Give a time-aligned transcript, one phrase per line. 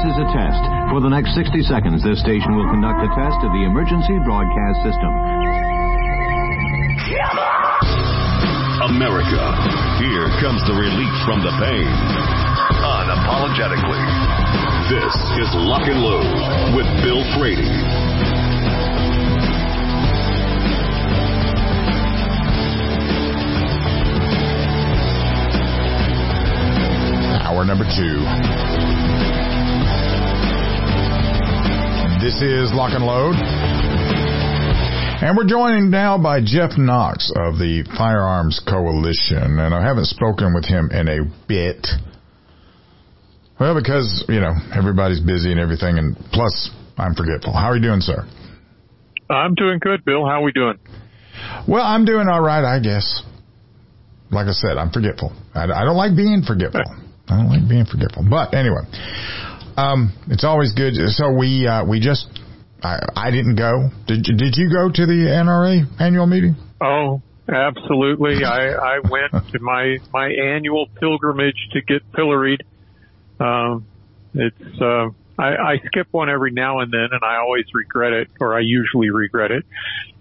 [0.00, 0.64] This is a test.
[0.88, 4.80] For the next 60 seconds, this station will conduct a test of the emergency broadcast
[4.80, 5.12] system.
[8.96, 9.44] America.
[10.00, 11.84] Here comes the relief from the pain.
[12.80, 14.00] Unapologetically.
[14.88, 17.68] This is Lock and Load with Bill Frady.
[27.44, 29.49] Hour number two.
[32.30, 33.34] This is Lock and Load.
[35.18, 39.58] And we're joined now by Jeff Knox of the Firearms Coalition.
[39.58, 41.82] And I haven't spoken with him in a bit.
[43.58, 45.98] Well, because, you know, everybody's busy and everything.
[45.98, 47.52] And plus, I'm forgetful.
[47.52, 48.22] How are you doing, sir?
[49.28, 50.24] I'm doing good, Bill.
[50.24, 50.78] How are we doing?
[51.66, 53.26] Well, I'm doing all right, I guess.
[54.30, 55.34] Like I said, I'm forgetful.
[55.52, 56.86] I, I don't like being forgetful.
[57.26, 58.22] I don't like being forgetful.
[58.30, 58.86] But anyway,
[59.80, 60.94] um, it's always good.
[61.08, 62.26] So we uh, we just
[62.82, 63.90] I, I didn't go.
[64.06, 66.56] Did you, did you go to the NRA annual meeting?
[66.80, 68.44] Oh, absolutely.
[68.44, 72.62] I, I went to my, my annual pilgrimage to get pilloried.
[73.38, 73.86] Um,
[74.34, 78.28] it's, uh, I, I skip one every now and then and I always regret it
[78.40, 79.64] or I usually regret it.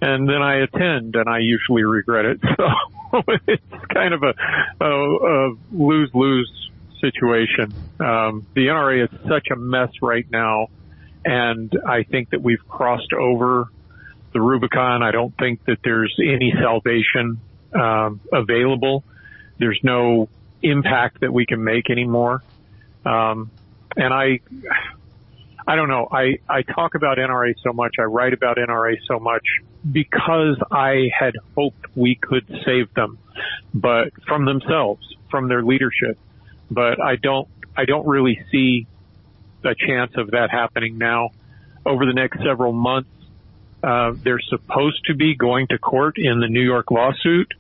[0.02, 2.40] And then I attend and I usually regret it.
[3.12, 6.69] So it's kind of a, a, a lose-lose
[7.02, 7.74] situation.
[8.00, 10.68] Um, the NRA is such a mess right now
[11.26, 13.68] and I think that we've crossed over
[14.34, 15.04] the Rubicon.
[15.04, 17.40] I don't think that there's any salvation
[17.74, 19.04] um, available.
[19.58, 20.30] There's no
[20.62, 22.44] impact that we can make anymore.
[23.06, 23.52] Um,
[23.96, 24.40] and I,
[25.68, 26.08] I don't know.
[26.12, 27.96] I, I talk about NRA so much.
[28.00, 29.46] I write about NRA so much
[29.90, 33.18] because I had hoped we could save them,
[33.74, 36.18] but from themselves, from their leadership.
[36.72, 38.88] But I don't, I don't really see
[39.64, 41.32] a chance of that happening now.
[41.86, 43.10] Over the next several months,
[43.82, 47.54] uh, they're supposed to be going to court in the New York lawsuit.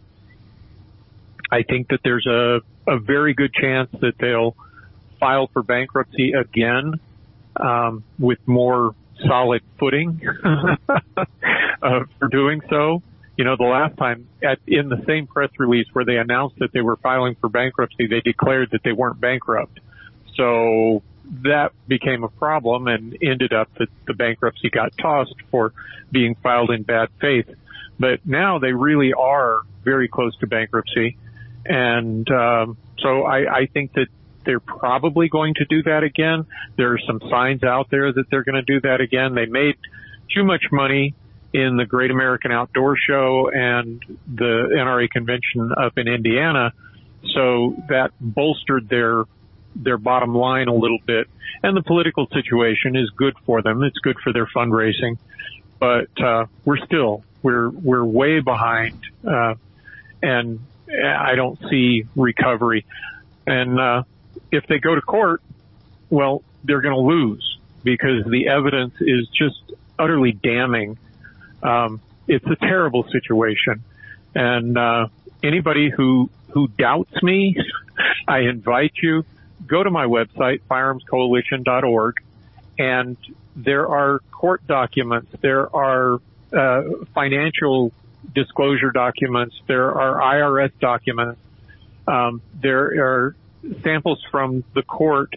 [1.52, 4.56] I think that there's a, a very good chance that they'll
[5.20, 7.00] file for bankruptcy again
[7.56, 8.96] um, with more
[9.28, 13.02] solid footing uh, for doing so.
[13.40, 16.74] You know, the last time at, in the same press release where they announced that
[16.74, 19.80] they were filing for bankruptcy, they declared that they weren't bankrupt.
[20.36, 21.04] So
[21.44, 25.72] that became a problem and ended up that the bankruptcy got tossed for
[26.12, 27.50] being filed in bad faith.
[27.98, 31.16] But now they really are very close to bankruptcy.
[31.66, 34.08] And um, so I, I think that
[34.44, 36.46] they're probably going to do that again.
[36.76, 39.34] There are some signs out there that they're going to do that again.
[39.34, 39.78] They made
[40.36, 41.16] too much money
[41.54, 46.74] in the Great American Outdoor Show and the NRA convention up in Indiana.
[47.34, 49.26] So that bolstered their
[49.76, 51.28] their bottom line a little bit.
[51.64, 53.84] And the political situation is good for them.
[53.84, 55.18] It's good for their fundraising.
[55.80, 59.56] But uh, we're still we're we're way behind, uh,
[60.22, 62.86] and I don't see recovery.
[63.48, 64.04] And uh,
[64.52, 65.42] if they go to court,
[66.10, 69.62] well, they're going to lose because the evidence is just
[69.98, 70.98] utterly damning.
[71.64, 73.84] Um, it's a terrible situation,
[74.36, 75.08] and uh,
[75.44, 77.56] anybody who who doubts me,
[78.28, 79.26] I invite you
[79.70, 82.16] go to my website, firearmscoalition.org,
[82.78, 83.18] and
[83.56, 86.20] there are court documents, there are
[86.54, 86.82] uh,
[87.14, 87.92] financial
[88.34, 91.40] disclosure documents, there are IRS documents,
[92.08, 93.36] um, there are
[93.84, 95.36] samples from the court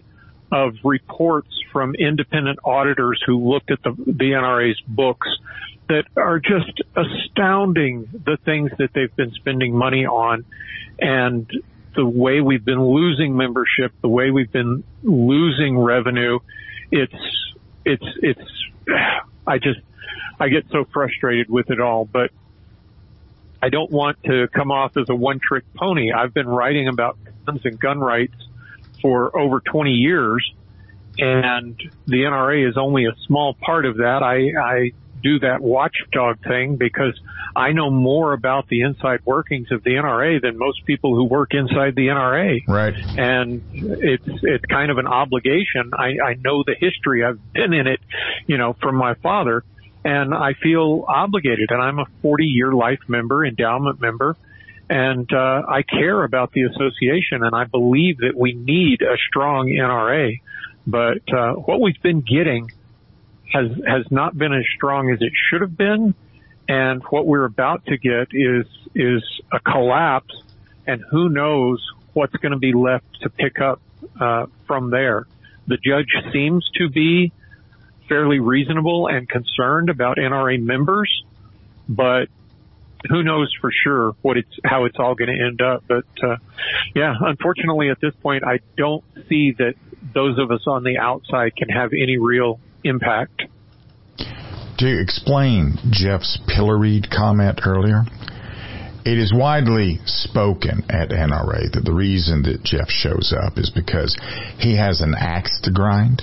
[0.53, 5.27] of reports from independent auditors who looked at the, the NRA's books
[5.89, 10.45] that are just astounding the things that they've been spending money on
[10.99, 11.51] and
[11.97, 16.39] the way we've been losing membership, the way we've been losing revenue,
[16.91, 17.15] it's,
[17.85, 18.41] it's, it's,
[19.47, 19.81] I just,
[20.39, 22.31] I get so frustrated with it all, but
[23.63, 26.13] I don't want to come off as a one trick pony.
[26.13, 27.17] I've been writing about
[27.47, 28.35] guns and gun rights
[29.03, 30.51] for over 20 years
[31.19, 34.23] and the NRA is only a small part of that.
[34.23, 37.19] I, I do that watchdog thing because
[37.55, 41.53] I know more about the inside workings of the NRA than most people who work
[41.53, 42.67] inside the NRA.
[42.67, 42.95] Right.
[42.95, 45.93] And it's it's kind of an obligation.
[45.93, 47.25] I, I know the history.
[47.25, 48.01] I've been in it,
[48.47, 49.65] you know, from my father,
[50.05, 51.71] and I feel obligated.
[51.71, 54.37] And I'm a 40 year life member, endowment member,
[54.93, 59.69] and uh, I care about the association, and I believe that we need a strong
[59.69, 60.43] NRA.
[60.87, 62.71] But uh, what we've been getting
[63.55, 66.15] has has not been as strong as it should have been,
[66.69, 70.35] and what we're about to get is is a collapse,
[70.87, 73.81] and who knows what's going to be left to pick up
[74.21, 75.27] uh, from there.
[75.69, 77.33] The judge seems to be
[78.11, 81.25] fairly reasonable and concerned about NRA members,
[81.89, 82.29] but
[83.09, 85.85] who knows for sure what it's how it's all going to end up.
[85.89, 86.37] But uh,
[86.95, 89.75] yeah, unfortunately, at this point, I don't see that
[90.15, 93.43] those of us on the outside can have any real impact.
[94.79, 98.03] To explain Jeff's pilloried comment earlier,
[99.05, 104.17] it is widely spoken at NRA that the reason that Jeff shows up is because
[104.59, 106.23] he has an axe to grind.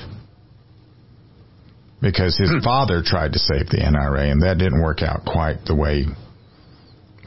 [2.02, 2.60] Because his Hmm.
[2.60, 6.06] father tried to save the NRA and that didn't work out quite the way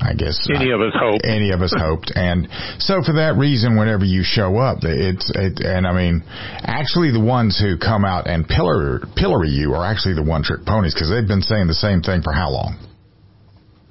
[0.02, 1.20] I guess Any of us hope.
[1.24, 2.10] any of us hoped.
[2.14, 6.24] And so for that reason, whenever you show up, it's, it, and I mean,
[6.62, 10.66] actually the ones who come out and pillar, pillory you are actually the one trick
[10.66, 12.78] ponies because they've been saying the same thing for how long?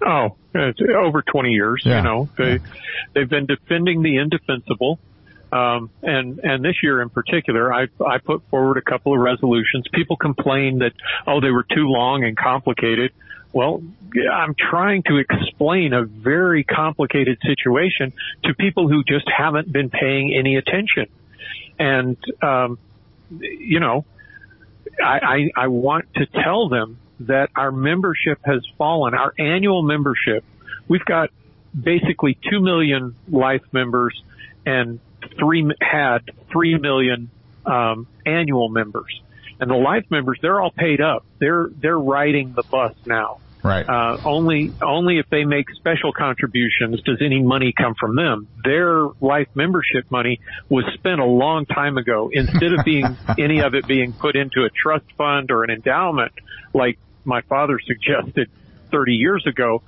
[0.06, 1.84] Oh, it's over 20 years.
[1.86, 1.98] Yeah.
[1.98, 2.58] You know, they Yeah.
[3.16, 5.00] they've been defending the indefensible.
[5.54, 9.86] Um, and and this year in particular, I I put forward a couple of resolutions.
[9.94, 10.94] People complain that
[11.28, 13.12] oh they were too long and complicated.
[13.54, 13.84] Well,
[14.32, 18.14] I'm trying to explain a very complicated situation
[18.44, 21.08] to people who just haven't been paying any attention.
[21.78, 22.78] And um,
[23.40, 24.06] you know,
[25.04, 25.20] I,
[25.56, 29.14] I, I want to tell them that our membership has fallen.
[29.14, 30.44] Our annual membership,
[30.88, 31.30] we've got
[31.80, 34.22] basically two million life members
[34.66, 35.00] and
[35.38, 36.20] three had
[36.52, 37.30] three million
[37.66, 39.22] um, annual members.
[39.62, 41.24] And the life members, they're all paid up.
[41.40, 43.40] They're they're riding the bus now.
[43.64, 43.88] Right.
[43.88, 48.48] Uh, only only if they make special contributions does any money come from them.
[48.64, 52.32] Their life membership money was spent a long time ago.
[52.34, 53.06] Instead of being
[53.38, 56.32] any of it being put into a trust fund or an endowment,
[56.74, 58.50] like my father suggested
[58.90, 59.84] 30 years ago,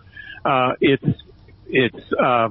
[0.45, 1.21] uh, it's
[1.65, 2.49] it's uh,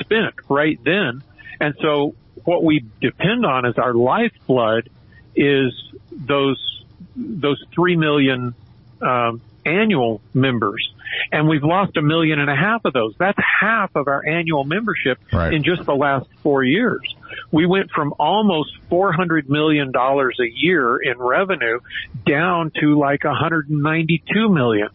[0.00, 1.22] spent right then.
[1.60, 2.14] And so
[2.44, 4.88] what we depend on as our lifeblood
[5.34, 5.72] is
[6.10, 6.84] those
[7.16, 8.54] those three million
[9.00, 10.92] um, annual members,
[11.30, 13.14] and we've lost a million and a half of those.
[13.18, 15.52] That's half of our annual membership Right.
[15.52, 17.02] in just the last four years.
[17.50, 21.80] We went from almost four hundred million dollars a year in revenue
[22.26, 24.88] down to like 192 million.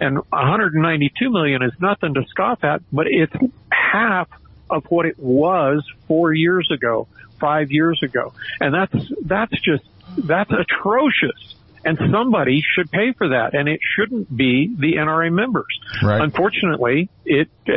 [0.00, 3.32] And 192 million is nothing to scoff at, but it's
[3.70, 4.28] half
[4.68, 8.32] of what it was four years ago, five years ago.
[8.60, 9.84] And that's, that's just,
[10.16, 11.54] that's atrocious.
[11.84, 15.78] And somebody should pay for that, and it shouldn't be the NRA members.
[16.02, 16.20] Right.
[16.20, 17.72] Unfortunately, it uh,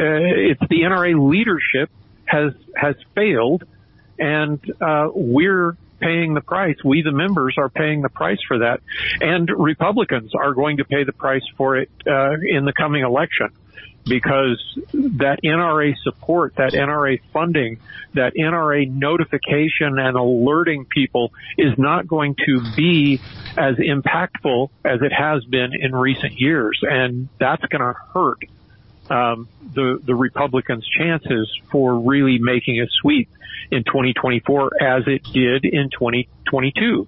[0.50, 1.92] it's the NRA leadership
[2.26, 3.66] has has failed,
[4.18, 6.78] and uh, we're paying the price.
[6.84, 8.82] We, the members, are paying the price for that,
[9.22, 13.50] and Republicans are going to pay the price for it uh, in the coming election
[14.06, 14.60] because
[14.94, 17.80] that NRA support, that NRA funding,
[18.14, 23.22] that NRA notification and alerting people is not going to be
[23.58, 28.40] as impactful as it has been in recent years, and that's going to hurt
[29.10, 33.30] um, the the Republicans' chances for really making a sweep
[33.72, 37.08] in 2024 as it did in 2022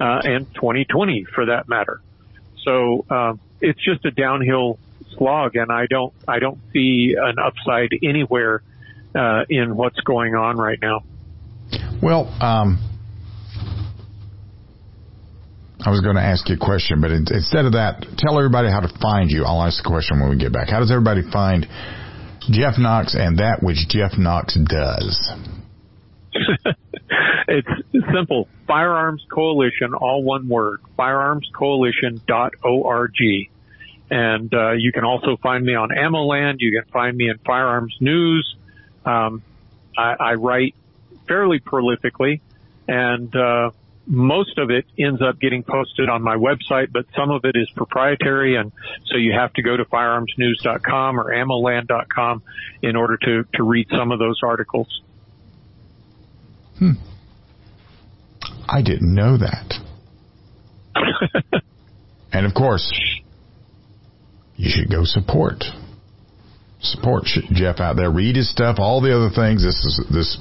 [0.00, 2.00] uh, and 2020 for that matter.
[2.64, 4.78] So um, it's just a downhill
[5.16, 8.62] slog, and I don't I don't see an upside anywhere
[9.14, 11.02] uh, in what's going on right now.
[12.02, 12.78] Well, um,
[15.86, 18.68] I was going to ask you a question, but in, instead of that, tell everybody
[18.68, 19.44] how to find you.
[19.44, 20.68] I'll ask the question when we get back.
[20.68, 21.64] How does everybody find
[22.50, 25.30] Jeff Knox and that which Jeff Knox does?
[27.46, 27.68] it's
[28.12, 28.48] simple.
[28.66, 30.80] Firearms Coalition, all one word.
[30.98, 33.48] Firearmscoalition.org.
[34.10, 36.56] And uh, you can also find me on AmmoLand.
[36.58, 38.56] You can find me in Firearms News.
[39.04, 39.40] Um,
[39.96, 40.74] I, I write
[41.28, 42.40] fairly prolifically,
[42.88, 43.70] and uh,
[44.06, 47.68] most of it ends up getting posted on my website, but some of it is
[47.74, 48.72] proprietary, and
[49.06, 52.42] so you have to go to firearmsnews.com or ammoland.com
[52.82, 55.02] in order to, to read some of those articles.
[56.78, 56.92] Hmm.
[58.68, 59.74] I didn't know that.
[62.32, 62.92] and of course,
[64.56, 65.64] you should go support.
[66.80, 68.10] Support Jeff out there.
[68.10, 68.76] Read his stuff.
[68.78, 69.62] All the other things.
[69.64, 70.38] This is this.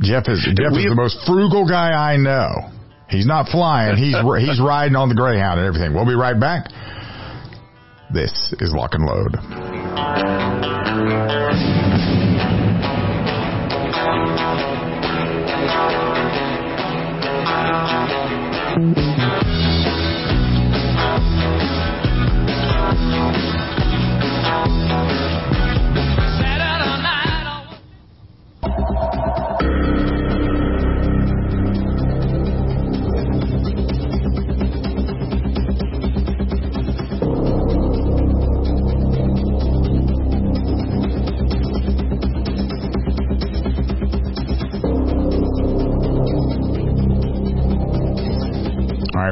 [0.00, 2.70] Jeff is Jeff is the most frugal guy I know.
[3.08, 3.96] He's not flying.
[3.96, 5.94] He's he's riding on the Greyhound and everything.
[5.94, 6.66] We'll be right back.
[8.12, 9.36] This is Lock and Load.
[18.80, 19.29] Mm-hmm.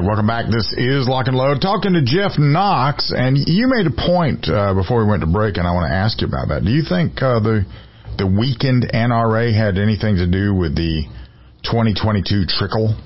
[0.08, 0.46] Welcome back.
[0.46, 1.60] This is Lock and Load.
[1.60, 5.58] Talking to Jeff Knox, and you made a point uh, before we went to break,
[5.58, 6.64] and I want to ask you about that.
[6.64, 7.66] Do you think uh, the
[8.16, 11.04] the weakened NRA had anything to do with the
[11.62, 12.96] 2022 trickle?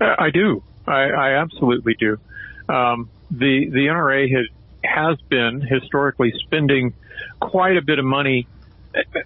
[0.00, 0.62] Uh, I do.
[0.86, 2.16] I, I absolutely do.
[2.72, 4.46] Um, the the NRA has
[4.84, 6.94] has been historically spending
[7.40, 8.46] quite a bit of money.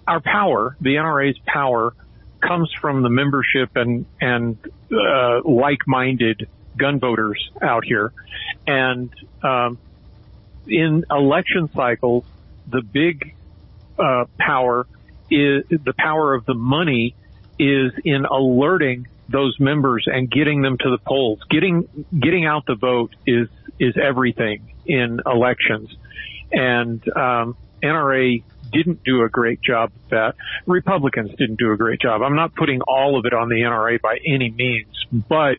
[0.07, 1.93] Our power, the NRA's power,
[2.47, 4.57] comes from the membership and and
[4.91, 6.47] uh, like-minded
[6.77, 8.11] gun voters out here,
[8.67, 9.09] and
[9.43, 9.77] um,
[10.67, 12.25] in election cycles,
[12.67, 13.35] the big
[13.97, 14.87] uh, power
[15.29, 17.15] is the power of the money
[17.57, 21.39] is in alerting those members and getting them to the polls.
[21.49, 23.47] Getting getting out the vote is
[23.79, 25.95] is everything in elections,
[26.51, 30.35] and um, NRA didn't do a great job of that.
[30.65, 32.21] Republicans didn't do a great job.
[32.21, 35.57] I'm not putting all of it on the NRA by any means, but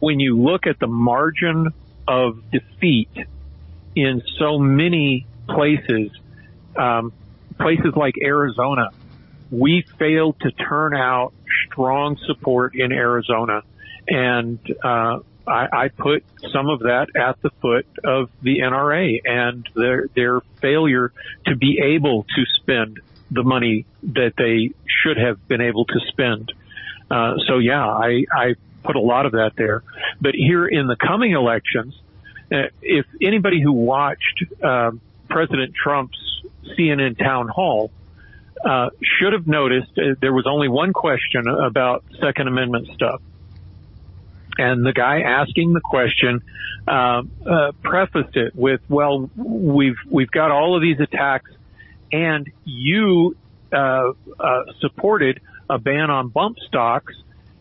[0.00, 1.72] when you look at the margin
[2.06, 3.10] of defeat
[3.94, 6.10] in so many places,
[6.76, 7.12] um,
[7.58, 8.90] places like Arizona,
[9.50, 11.32] we failed to turn out
[11.66, 13.62] strong support in Arizona.
[14.06, 19.68] And uh, I, I put some of that at the foot of the NRA and
[19.74, 21.12] their their failure
[21.46, 23.00] to be able to spend
[23.30, 26.52] the money that they should have been able to spend.
[27.10, 29.82] Uh, so yeah, I, I put a lot of that there.
[30.20, 31.94] But here in the coming elections,
[32.50, 34.92] uh, if anybody who watched uh,
[35.28, 36.18] President Trump's
[36.78, 37.90] CNN town hall
[38.64, 43.20] uh, should have noticed uh, there was only one question about Second Amendment stuff
[44.58, 46.42] and the guy asking the question
[46.86, 51.50] uh, uh, prefaced it with, "Well, we've we've got all of these attacks,
[52.12, 53.36] and you
[53.72, 57.14] uh, uh supported a ban on bump stocks,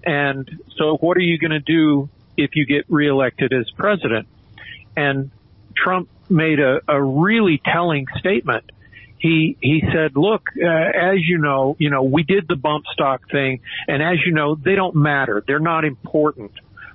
[0.04, 4.28] and so what are you going to do if you get reelected as president?"
[4.96, 5.30] And
[5.76, 8.72] Trump made a, a really telling statement
[9.20, 13.30] he he said, "Look, uh, as you know, you know, we did the bump stock
[13.32, 15.44] thing, and as you know, they don't matter.
[15.46, 16.52] They're not important.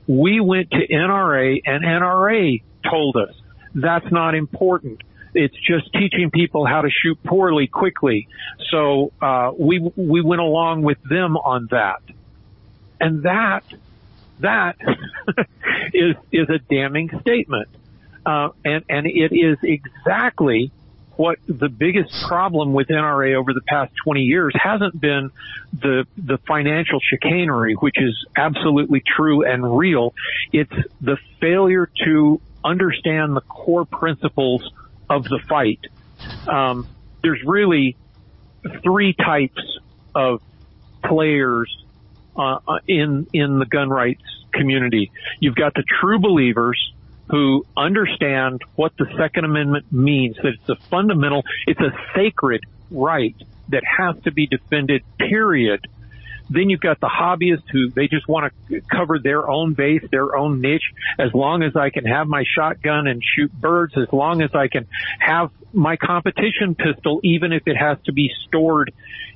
[0.06, 3.35] We went to NRA and NRA told us
[3.75, 5.02] that's not important.
[5.35, 8.28] It's just teaching people how to shoot poorly quickly.
[8.71, 12.02] So uh, we we went along with them on that,
[13.00, 13.64] and that
[14.40, 14.76] that
[15.94, 17.68] is is a damning statement,
[18.26, 20.71] uh, and and it is exactly
[21.23, 25.31] what the biggest problem with NRA over the past 20 years hasn't been
[25.73, 30.14] the the financial chicanery, which is absolutely true and real.
[30.52, 34.69] It's the failure to understand the core principles
[35.09, 35.79] of the fight.
[36.49, 36.88] Um,
[37.23, 37.97] there's really
[38.83, 39.62] three types
[40.17, 40.43] of
[41.05, 41.73] players
[42.35, 45.12] uh, in in the gun rights community.
[45.38, 46.93] You've got the true believers
[47.33, 53.35] who understand what the Second Amendment means, that it's a fundamental, it's a sacred right
[53.71, 55.87] that has to be defended, period.
[56.51, 60.37] Then you've got the hobbyists who they just want to cover their own base, their
[60.37, 60.93] own niche.
[61.19, 64.69] As long as I can have my shotgun and shoot birds, as long as I
[64.69, 64.87] can
[65.19, 68.93] have my competition pistol, even if it has to be stored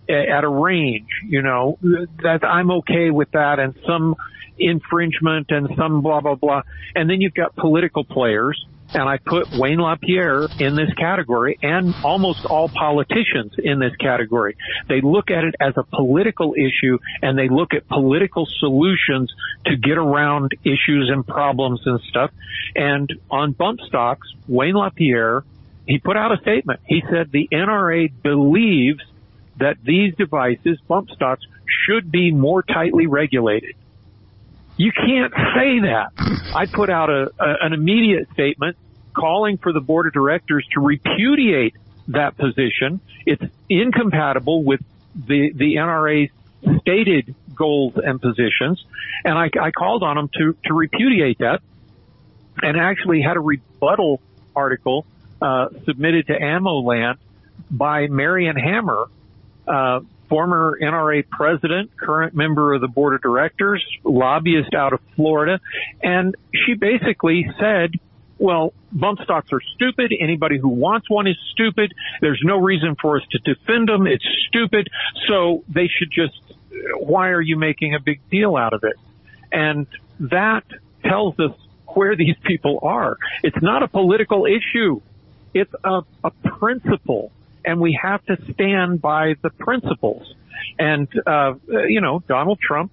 [0.08, 1.78] at a range, you know,
[2.22, 3.58] that I'm okay with that.
[3.58, 4.16] And some
[4.58, 6.62] infringement and some blah, blah, blah.
[6.94, 8.64] And then you've got political players.
[8.94, 14.56] And I put Wayne LaPierre in this category and almost all politicians in this category.
[14.88, 19.34] They look at it as a political issue and they look at political solutions
[19.66, 22.30] to get around issues and problems and stuff.
[22.76, 25.42] And on bump stocks, Wayne LaPierre,
[25.86, 26.78] he put out a statement.
[26.86, 29.02] He said the NRA believes
[29.58, 31.44] that these devices, bump stocks,
[31.86, 33.74] should be more tightly regulated.
[34.76, 36.10] You can't say that.
[36.54, 38.76] I put out a, a an immediate statement
[39.14, 41.74] calling for the board of directors to repudiate
[42.08, 43.00] that position.
[43.24, 44.80] It's incompatible with
[45.14, 46.30] the, the NRA's
[46.80, 48.84] stated goals and positions.
[49.24, 51.60] And I, I called on them to, to repudiate that
[52.62, 54.20] and actually had a rebuttal
[54.54, 55.06] article,
[55.40, 57.16] uh, submitted to AmmoLand
[57.70, 59.06] by Marion Hammer,
[59.66, 65.60] uh, former NRA president, current member of the board of directors, lobbyist out of Florida.
[66.02, 67.92] And she basically said,
[68.38, 70.12] well, bump stocks are stupid.
[70.18, 71.92] Anybody who wants one is stupid.
[72.20, 74.06] There's no reason for us to defend them.
[74.06, 74.88] It's stupid.
[75.28, 76.38] So they should just,
[76.98, 78.96] why are you making a big deal out of it?
[79.50, 79.86] And
[80.20, 80.64] that
[81.04, 81.52] tells us
[81.86, 83.16] where these people are.
[83.42, 85.00] It's not a political issue.
[85.54, 87.32] It's a, a principle
[87.66, 90.32] and we have to stand by the principles.
[90.78, 92.92] And, uh, you know, Donald Trump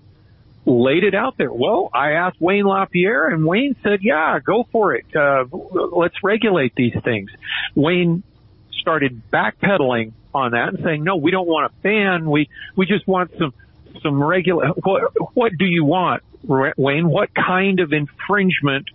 [0.66, 1.52] laid it out there.
[1.52, 5.06] Well, I asked Wayne LaPierre and Wayne said, yeah, go for it.
[5.16, 7.30] Uh, let's regulate these things.
[7.76, 8.24] Wayne
[8.72, 12.30] started backpedaling on that and saying, no, we don't want a ban.
[12.30, 13.54] We, we just want some,
[14.02, 17.08] some regular, what, what do you want, Wayne?
[17.08, 18.90] What kind of infringement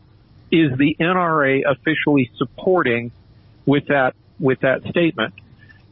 [0.51, 3.13] is the NRA officially supporting
[3.67, 5.35] with that, with that statement?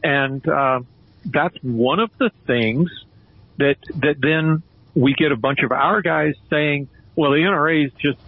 [0.03, 0.81] And, uh,
[1.25, 2.89] that's one of the things
[3.57, 4.63] that, that then
[4.95, 8.19] we get a bunch of our guys saying, well, the NRA's just,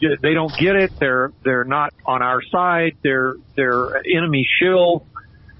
[0.00, 0.98] they don't get it.
[0.98, 2.96] They're, they're not on our side.
[3.02, 5.06] They're, they're enemy shill.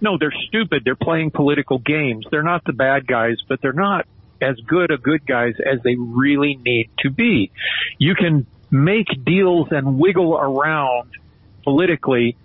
[0.01, 0.83] No, they're stupid.
[0.85, 2.27] They're playing political games.
[2.31, 4.07] They're not the bad guys, but they're not
[4.41, 7.51] as good a good guys as they really need to be.
[7.99, 11.11] You can make deals and wiggle around
[11.65, 12.37] politically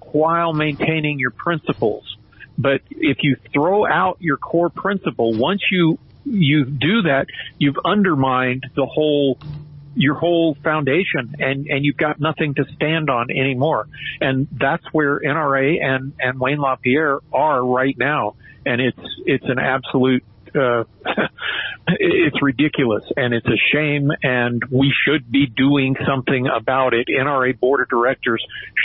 [0.00, 2.17] while maintaining your principles.
[2.58, 7.26] But if you throw out your core principle, once you you do that,
[7.58, 9.38] you've undermined the whole
[9.98, 13.88] your whole foundation and, and you've got nothing to stand on anymore.
[14.20, 18.36] And that's where NRA and, and Wayne LaPierre are right now.
[18.64, 20.22] And it's, it's an absolute
[20.54, 20.84] uh,
[21.88, 27.08] it's ridiculous and it's a shame and we should be doing something about it.
[27.08, 28.44] NRA board of directors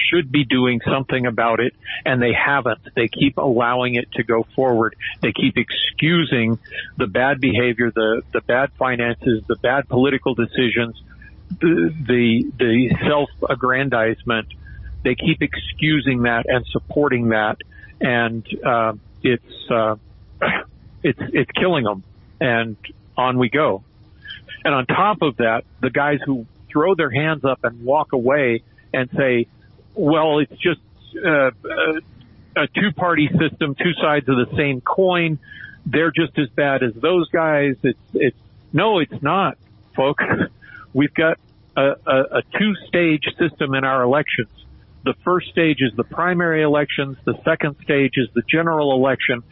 [0.09, 1.73] should be doing something about it
[2.05, 2.79] and they haven't.
[2.95, 4.95] They keep allowing it to go forward.
[5.21, 6.59] They keep excusing
[6.97, 11.01] the bad behavior, the, the bad finances, the bad political decisions,
[11.49, 14.47] the, the, the self-aggrandizement.
[15.03, 17.57] They keep excusing that and supporting that
[17.99, 19.95] and, uh, it's, uh,
[21.03, 22.03] it's it's killing them,
[22.39, 22.77] and
[23.17, 23.83] on we go.
[24.65, 28.63] And on top of that, the guys who throw their hands up and walk away
[28.93, 29.47] and say,
[29.93, 30.81] "Well, it's just
[31.23, 31.51] uh,
[32.55, 35.39] a two-party system, two sides of the same coin.
[35.85, 38.37] They're just as bad as those guys." It's it's
[38.71, 39.57] no, it's not,
[39.95, 40.23] folks.
[40.93, 41.39] We've got
[41.75, 44.49] a, a, a two-stage system in our elections.
[45.03, 47.17] The first stage is the primary elections.
[47.25, 49.43] The second stage is the general election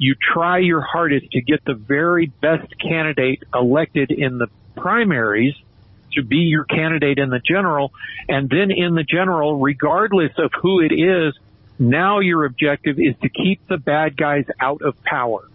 [0.00, 5.54] you try your hardest to get the very best candidate elected in the primaries
[6.14, 7.92] to be your candidate in the general.
[8.26, 11.38] And then in the general, regardless of who it is,
[11.78, 15.46] now your objective is to keep the bad guys out of power.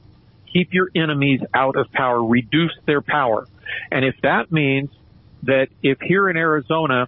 [0.54, 2.24] Keep your enemies out of power.
[2.24, 3.48] Reduce their power.
[3.92, 4.92] And if that means
[5.42, 7.08] that if here in Arizona,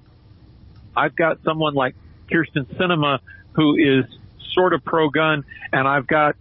[0.96, 1.94] I've got someone like
[2.32, 3.20] Kyrsten Sinema,
[3.54, 4.06] who is
[4.54, 6.36] sort of pro-gun and I've got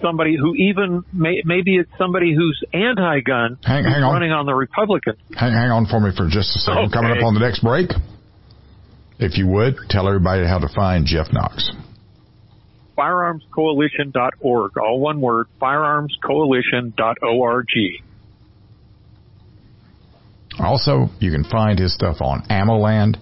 [0.00, 4.12] somebody who even may, maybe it's somebody who's anti-gun hang, hang on.
[4.12, 5.14] running on the Republican.
[5.34, 6.84] Hang, hang on for me for just a second.
[6.84, 6.92] Okay.
[6.92, 7.90] Coming up on the next break.
[9.18, 11.72] If you would, tell everybody how to find Jeff Knox.
[12.96, 14.78] Firearmscoalition.org.
[14.78, 17.68] All one word, firearmscoalition.org.
[20.60, 23.16] Also, you can find his stuff on AmmoLand.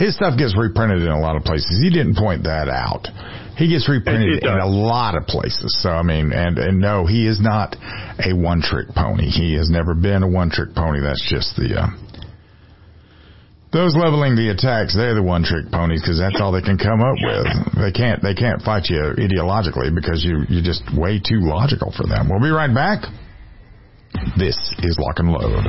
[0.00, 1.76] His stuff gets reprinted in a lot of places.
[1.76, 3.04] He didn't point that out.
[3.60, 5.76] He gets reprinted in a lot of places.
[5.84, 7.76] So I mean, and and no, he is not
[8.16, 9.28] a one trick pony.
[9.28, 11.04] He has never been a one trick pony.
[11.04, 11.92] That's just the uh,
[13.76, 14.96] those leveling the attacks.
[14.96, 17.76] They're the one trick ponies because that's all they can come up with.
[17.76, 22.08] They can't they can't fight you ideologically because you you're just way too logical for
[22.08, 22.32] them.
[22.32, 23.04] We'll be right back.
[24.40, 25.68] This is Lock and Load.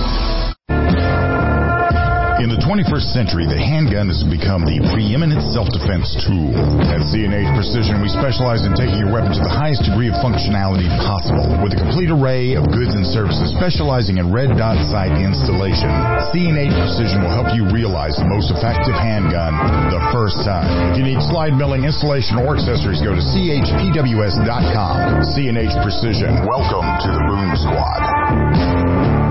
[2.41, 6.49] In the 21st century, the handgun has become the preeminent self-defense tool.
[6.89, 10.89] At C&H Precision, we specialize in taking your weapon to the highest degree of functionality
[11.05, 11.45] possible.
[11.61, 15.93] With a complete array of goods and services specializing in red dot sight installation,
[16.33, 19.53] C&H Precision will help you realize the most effective handgun
[19.93, 20.97] the first time.
[20.97, 24.97] If you need slide milling, installation, or accessories, go to chpws.com.
[25.29, 26.41] C&H Precision.
[26.49, 29.30] Welcome to the Boom Squad.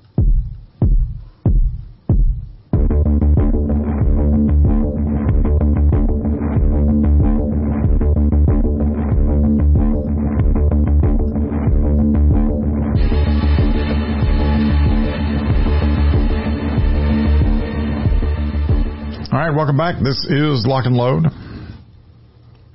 [19.47, 19.95] Right, welcome back.
[20.03, 21.25] This is Lock and Load.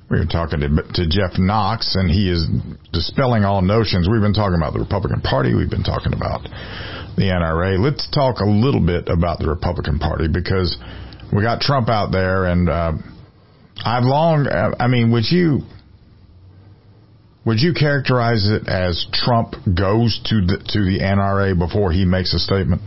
[0.09, 2.45] We were talking to, to Jeff Knox, and he is
[2.91, 4.09] dispelling all notions.
[4.09, 5.55] We've been talking about the Republican Party.
[5.55, 6.43] We've been talking about
[7.15, 7.79] the NRA.
[7.79, 10.75] Let's talk a little bit about the Republican Party because
[11.31, 12.93] we got Trump out there, and uh,
[13.85, 14.47] I've long.
[14.47, 15.61] I mean, would you
[17.45, 22.33] would you characterize it as Trump goes to the to the NRA before he makes
[22.33, 22.81] a statement?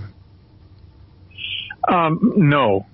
[1.88, 2.86] Um, no,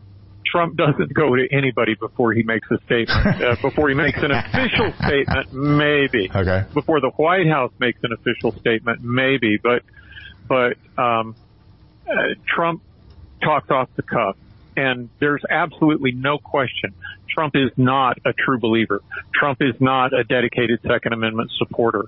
[0.56, 3.26] Trump doesn't go to anybody before he makes a statement.
[3.46, 6.30] Uh, before he makes an official statement, maybe.
[6.34, 6.64] Okay.
[6.72, 9.58] Before the White House makes an official statement, maybe.
[9.62, 9.82] But
[10.48, 11.36] but um,
[12.08, 12.82] uh, Trump
[13.42, 14.36] talks off the cuff.
[14.76, 16.94] and there's absolutely no question.
[17.28, 19.02] Trump is not a true believer.
[19.34, 22.06] Trump is not a dedicated Second Amendment supporter.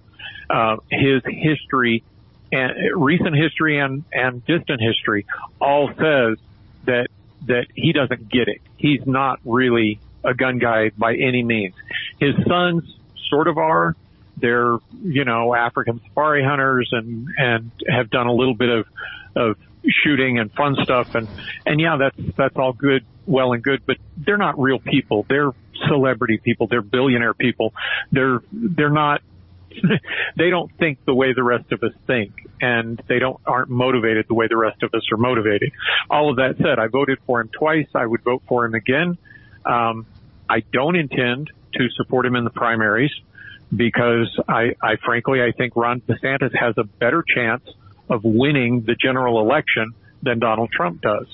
[0.48, 2.02] Uh, his history
[2.50, 5.26] and recent history and, and distant history
[5.60, 6.38] all says
[6.86, 7.08] that
[7.46, 8.60] that he doesn't get it.
[8.76, 11.74] He's not really a gun guy by any means.
[12.18, 12.82] His sons
[13.30, 13.94] sort of are.
[14.36, 18.86] They're, you know, African safari hunters and, and have done a little bit of,
[19.34, 21.14] of shooting and fun stuff.
[21.14, 21.28] And,
[21.66, 25.26] and yeah, that's, that's all good, well and good, but they're not real people.
[25.28, 25.52] They're
[25.88, 26.66] celebrity people.
[26.66, 27.72] They're billionaire people.
[28.12, 29.22] They're, they're not,
[30.36, 34.26] they don't think the way the rest of us think and they don't, aren't motivated
[34.28, 35.72] the way the rest of us are motivated.
[36.10, 37.88] All of that said, I voted for him twice.
[37.94, 39.18] I would vote for him again.
[39.64, 40.06] Um,
[40.48, 43.12] I don't intend to support him in the primaries
[43.74, 47.62] because I, I frankly, I think Ron DeSantis has a better chance
[48.08, 51.26] of winning the general election than Donald Trump does.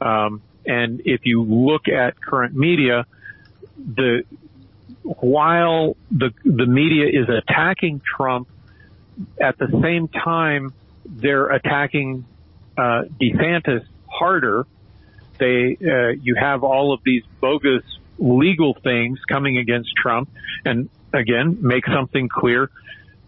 [0.00, 3.06] Um, and if you look at current media,
[3.76, 4.24] the
[5.02, 8.48] while the the media is attacking Trump,
[9.40, 10.72] at the same time
[11.04, 12.24] they're attacking
[12.76, 14.66] uh, DeSantis harder.
[15.38, 17.82] They uh, you have all of these bogus
[18.18, 20.28] legal things coming against Trump,
[20.64, 22.70] and again, make something clear,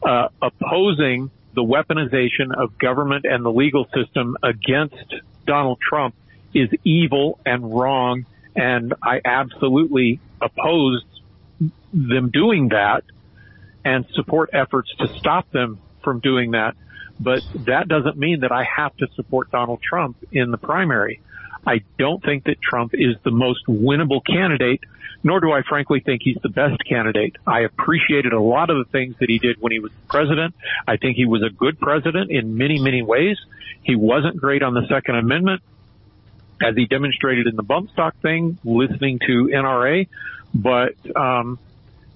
[0.03, 5.15] uh, opposing the weaponization of government and the legal system against
[5.47, 6.15] Donald Trump
[6.55, 8.27] is evil and wrong.
[8.55, 11.05] And I absolutely oppose
[11.93, 13.05] them doing that
[13.85, 16.75] and support efforts to stop them from doing that.
[17.19, 21.21] But that doesn't mean that I have to support Donald Trump in the primary.
[21.67, 24.81] I don't think that Trump is the most winnable candidate
[25.23, 27.37] nor do I frankly think he's the best candidate.
[27.47, 30.55] I appreciated a lot of the things that he did when he was president.
[30.87, 33.37] I think he was a good president in many, many ways.
[33.83, 35.63] He wasn't great on the Second Amendment,
[36.63, 40.09] as he demonstrated in the bump stock thing, listening to NRA,
[40.55, 41.59] but, um,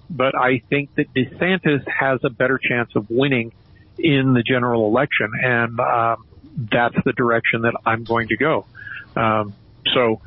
[0.09, 3.53] but I think that DeSantis has a better chance of winning
[3.97, 6.25] in the general election, and um,
[6.71, 8.65] that's the direction that I'm going to go.
[9.15, 9.53] Um,
[9.93, 10.21] so,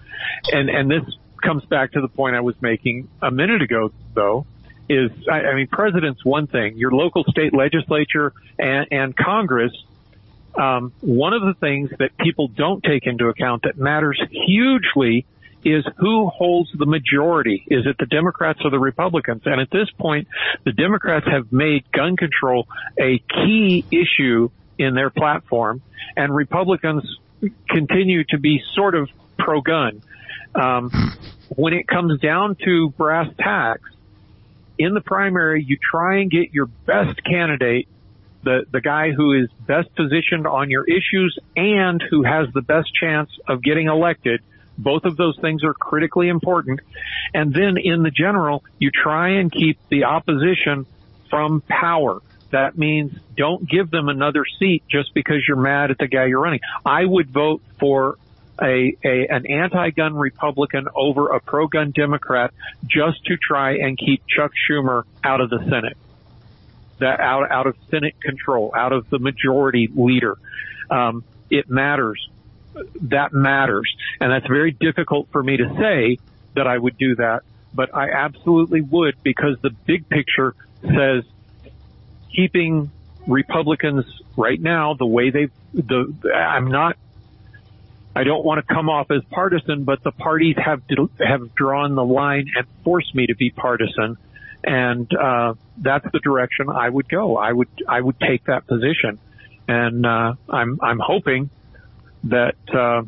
[0.50, 1.04] and and this
[1.42, 4.46] comes back to the point I was making a minute ago, though,
[4.88, 6.76] is I, I mean, president's one thing.
[6.76, 9.72] Your local state legislature and, and Congress.
[10.54, 15.24] Um, one of the things that people don't take into account that matters hugely
[15.64, 17.64] is who holds the majority.
[17.66, 19.42] Is it the Democrats or the Republicans?
[19.44, 20.28] And at this point,
[20.64, 22.66] the Democrats have made gun control
[22.98, 25.82] a key issue in their platform,
[26.16, 27.02] and Republicans
[27.68, 30.02] continue to be sort of pro-gun.
[30.54, 30.90] Um,
[31.48, 33.90] when it comes down to brass tacks,
[34.78, 37.88] in the primary, you try and get your best candidate,
[38.44, 42.88] the, the guy who is best positioned on your issues and who has the best
[42.94, 44.40] chance of getting elected.
[44.78, 46.80] Both of those things are critically important.
[47.34, 50.86] And then in the general, you try and keep the opposition
[51.28, 52.20] from power.
[52.50, 56.40] That means don't give them another seat just because you're mad at the guy you're
[56.40, 56.60] running.
[56.86, 58.16] I would vote for
[58.60, 62.54] a, a an anti-gun Republican over a pro-gun Democrat
[62.86, 65.96] just to try and keep Chuck Schumer out of the Senate,
[66.98, 70.38] that out out of Senate control, out of the majority leader.
[70.90, 72.28] Um, it matters.
[73.02, 76.18] That matters, and that's very difficult for me to say
[76.54, 77.42] that I would do that,
[77.74, 81.24] but I absolutely would because the big picture says
[82.34, 82.90] keeping
[83.26, 84.04] Republicans
[84.36, 86.96] right now the way they the I'm not
[88.18, 90.82] I don't want to come off as partisan, but the parties have
[91.20, 94.16] have drawn the line and forced me to be partisan,
[94.64, 97.36] and uh, that's the direction I would go.
[97.36, 99.20] I would I would take that position,
[99.68, 101.50] and uh, I'm I'm hoping
[102.24, 103.02] that uh,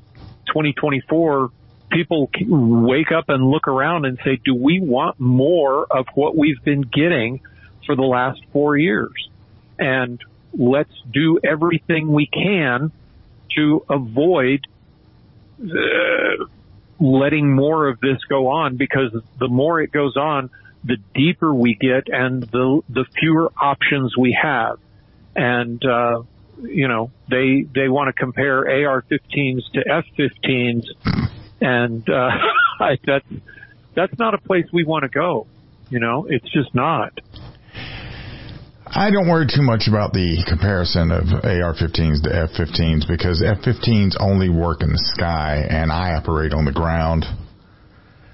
[0.47, 1.51] 2024
[1.91, 6.63] people wake up and look around and say, do we want more of what we've
[6.65, 7.41] been getting
[7.87, 9.29] for the last four years?
[9.79, 10.21] And
[10.53, 12.93] let's do everything we can
[13.57, 14.67] to avoid
[15.63, 16.45] uh,
[17.01, 20.51] letting more of this go on because the more it goes on,
[20.85, 24.79] the deeper we get and the the fewer options we have.
[25.37, 26.23] And uh,
[26.63, 30.85] you know, they they want to compare AR-15s to F-15s,
[31.61, 32.31] and uh,
[33.07, 33.27] that's
[33.95, 35.47] that's not a place we want to go.
[35.91, 37.13] You know, it's just not.
[38.93, 44.49] I don't worry too much about the comparison of AR-15s to F-15s because F-15s only
[44.49, 47.25] work in the sky and I operate on the ground.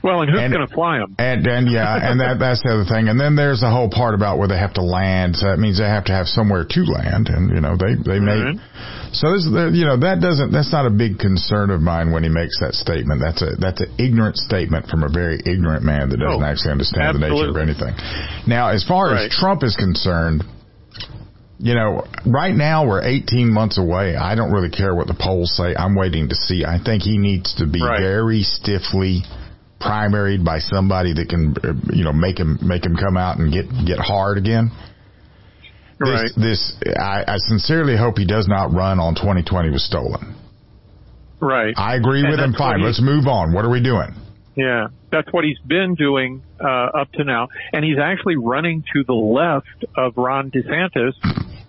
[0.07, 1.17] Well, and who's going to fly them?
[1.19, 3.09] And and yeah, and that that's the other thing.
[3.11, 5.35] And then there's the whole part about where they have to land.
[5.35, 8.23] So that means they have to have somewhere to land, and you know they they
[8.23, 8.55] may.
[8.55, 8.59] Right.
[9.11, 9.43] So this
[9.75, 12.75] you know that doesn't that's not a big concern of mine when he makes that
[12.79, 13.19] statement.
[13.19, 16.71] That's a that's an ignorant statement from a very ignorant man that doesn't Oh, actually
[16.79, 17.95] understand the nature of anything.
[18.47, 19.27] Now, as far Right.
[19.27, 20.45] as Trump is concerned.
[21.59, 24.15] You know, right now we're 18 months away.
[24.15, 25.75] I don't really care what the polls say.
[25.75, 26.67] I'm waiting to see.
[26.67, 27.99] I think he needs to be Right.
[27.99, 29.25] very stiffly
[29.81, 33.53] primaried by somebody that can, uh, you know, make him make him come out and
[33.53, 34.71] get get hard again.
[35.99, 36.31] Right.
[36.37, 40.37] This, this I, I sincerely hope he does not run on 2020 was stolen.
[41.41, 41.75] Right.
[41.77, 42.55] I agree And with him.
[42.55, 43.53] Fine, let's move on.
[43.53, 44.15] What are we doing?
[44.57, 49.05] Yeah, that's what he's been doing uh, up to now, and he's actually running to
[49.05, 51.13] the left of Ron DeSantis,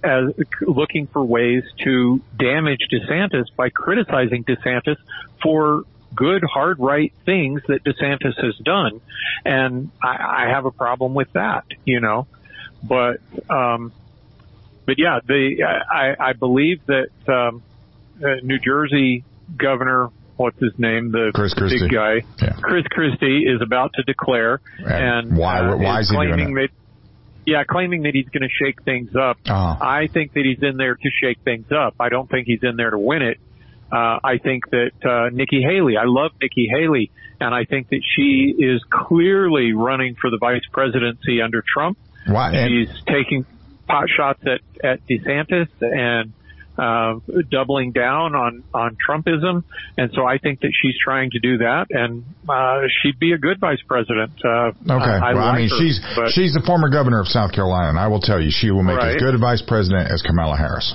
[0.04, 4.96] as looking for ways to damage DeSantis by criticizing DeSantis
[5.44, 5.84] for
[6.18, 9.00] good, hard, right things that DeSantis has done,
[9.46, 12.28] and I, I have a problem with that, you know.
[12.84, 13.94] But, um,
[14.86, 17.64] but yeah, the I, I believe that um,
[18.24, 19.24] uh, New Jersey
[19.58, 21.80] Governor, what's his name, the Chris Christie.
[21.82, 22.54] big guy, Yeah.
[22.62, 26.54] Chris Christie is about to declare, And and why- uh, why is he doing claiming
[26.56, 26.70] that?
[27.46, 29.38] Yeah, claiming that he's going to shake things up.
[29.48, 29.78] Uh-huh.
[29.82, 31.96] I think that he's in there to shake things up.
[31.98, 33.38] I don't think he's in there to win it.
[33.92, 35.96] Uh, I think that uh, Nikki Haley.
[35.98, 40.66] I love Nikki Haley, and I think that she is clearly running for the vice
[40.72, 41.98] presidency under Trump.
[42.26, 42.52] Why?
[42.54, 43.46] And, She's taking
[43.88, 46.34] pot shots at at DeSantis and
[46.78, 47.20] uh,
[47.50, 49.64] doubling down on on Trumpism,
[49.98, 53.38] and so I think that she's trying to do that, and uh, she'd be a
[53.38, 54.32] good vice president.
[54.44, 54.94] Uh, Okay.
[54.94, 56.00] I, I well, I mean, her, she's
[56.36, 59.02] she's the former governor of South Carolina, and I will tell you, she will make
[59.02, 60.94] as good a vice president as Kamala Harris.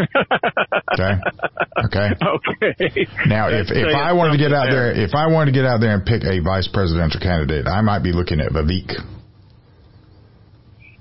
[0.00, 1.14] Okay.
[1.84, 2.08] Okay.
[2.22, 3.06] okay.
[3.26, 5.80] Now, if if I wanted to get out there, if I wanted to get out
[5.80, 9.00] there and pick a vice presidential candidate, I might be looking at Vivek.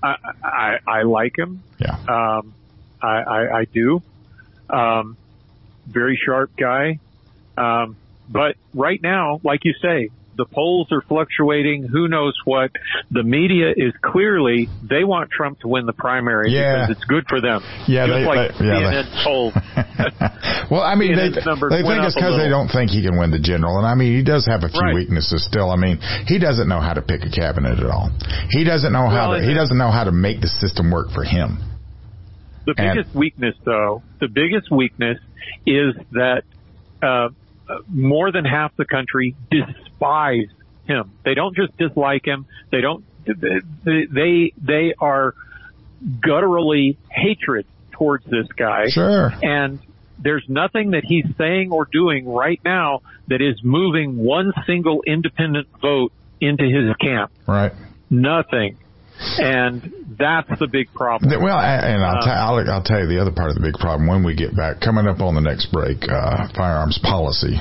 [0.01, 1.63] I, I I like him.
[1.79, 1.95] Yeah.
[2.07, 2.53] Um,
[3.01, 4.01] I, I, I do.
[4.69, 5.17] Um,
[5.87, 6.99] very sharp guy.
[7.57, 7.97] Um,
[8.29, 11.83] but right now, like you say, the polls are fluctuating.
[11.91, 12.71] Who knows what?
[13.11, 16.87] The media is clearly they want Trump to win the primary Yeah.
[16.87, 17.61] because it's good for them.
[17.87, 19.53] Yeah, just they- like they- yeah, CNN told.
[20.71, 23.39] well, I mean, they, they think it's because they don't think he can win the
[23.39, 24.95] general, and I mean, he does have a few Right.
[24.95, 25.69] weaknesses still.
[25.69, 28.09] I mean, he doesn't know how to pick a cabinet at all.
[28.49, 29.41] He doesn't know how to.
[29.43, 31.59] He doesn't know how to make the system work for him.
[32.65, 35.19] The And- biggest weakness, though, the biggest weakness
[35.65, 36.43] is that
[37.01, 37.29] uh,
[37.87, 40.47] more than half the country despise
[40.85, 41.11] him.
[41.23, 42.45] They don't just dislike him.
[42.71, 43.05] They don't.
[43.25, 45.33] They they, they are
[46.19, 48.87] gutturally hatred towards this guy.
[48.89, 49.31] Sure.
[49.41, 49.79] And
[50.19, 55.67] there's nothing that he's saying or doing right now that is moving one single independent
[55.81, 57.31] vote into his camp.
[57.47, 57.73] Right.
[58.09, 58.77] Nothing.
[59.19, 61.31] And that's the big problem.
[61.41, 63.75] Well, and I'll, Uh, t- I'll, I'll tell you the other part of the big
[63.75, 64.81] problem when we get back.
[64.81, 67.59] Coming up on the next break, uh, firearms policy.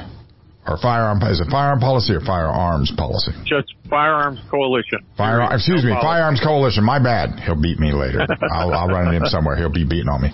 [0.67, 3.33] Or firearm, is it firearm policy or firearms policy?
[3.45, 5.01] just firearms coalition.
[5.17, 6.07] Firearm, excuse No me, policy.
[6.07, 6.85] firearms coalition.
[6.85, 7.41] My bad.
[7.41, 8.21] He'll beat me later.
[8.55, 9.57] I'll, I'll run into him somewhere.
[9.57, 10.31] He'll be beating on me.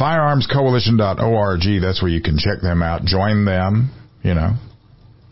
[0.00, 1.60] Firearmscoalition.org.
[1.82, 3.04] That's where you can check them out.
[3.04, 3.90] Join them.
[4.22, 4.54] You know,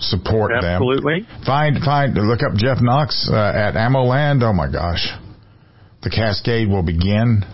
[0.00, 0.64] support them.
[0.64, 1.26] Absolutely.
[1.46, 4.42] Find, find, look up Jeff Knox uh, at AmmoLand.
[4.42, 5.08] Oh my gosh.
[6.02, 7.44] The cascade will begin.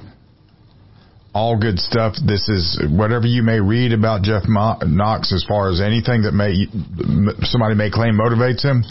[1.34, 2.14] All good stuff.
[2.24, 6.32] This is whatever you may read about Jeff Mo- Knox as far as anything that
[6.32, 6.64] may,
[7.44, 8.84] somebody may claim motivates him.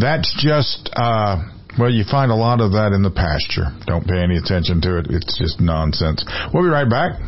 [0.00, 1.44] That's just, uh,
[1.78, 3.70] well, you find a lot of that in the pasture.
[3.86, 5.06] Don't pay any attention to it.
[5.10, 6.24] It's just nonsense.
[6.52, 7.20] We'll be right back.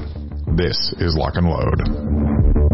[0.56, 2.69] This is Lock and Load.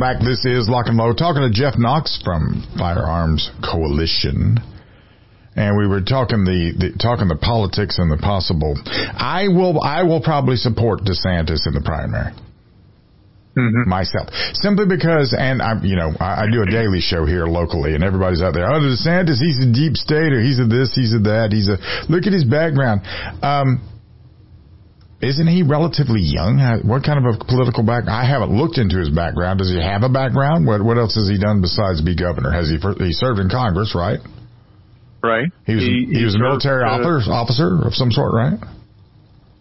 [0.00, 0.26] Welcome back.
[0.26, 1.18] This is Lock and Load.
[1.18, 4.58] Talking to Jeff Knox from Firearms Coalition.
[5.56, 8.78] And we were talking the, the talking the politics and the possible.
[8.86, 12.32] I will I will probably support DeSantis in the primary
[13.84, 17.94] myself simply because and I you know I, I do a daily show here locally
[17.94, 21.18] and everybody's out there oh DeSantis he's a deep stater he's a this he's a
[21.26, 21.76] that he's a
[22.08, 23.02] look at his background
[23.42, 23.82] um
[25.22, 26.58] isn't he relatively young?
[26.84, 28.04] What kind of a political back?
[28.08, 29.58] I haven't looked into his background.
[29.58, 30.66] Does he have a background?
[30.66, 32.50] What What else has he done besides be governor?
[32.50, 33.94] Has he he served in Congress?
[33.94, 34.20] Right.
[35.22, 35.52] Right.
[35.66, 38.58] He was he, was a military officer officer of some sort, right?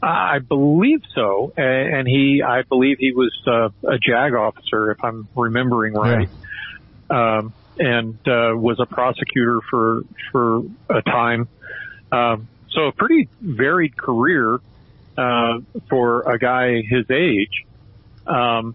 [0.01, 5.27] I believe so, and he, I believe he was uh, a JAG officer, if I'm
[5.35, 6.29] remembering right,
[7.09, 11.49] um, and uh, was a prosecutor for for a time.
[12.13, 14.59] Um, so a pretty varied career
[15.19, 15.59] uh,
[15.89, 17.65] for a guy his age,
[18.25, 18.73] um,